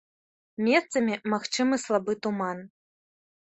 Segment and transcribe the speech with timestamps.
[0.67, 2.65] Месцамі магчымы слабы туман.